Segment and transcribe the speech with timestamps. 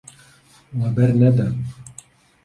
[0.79, 1.47] We berneda.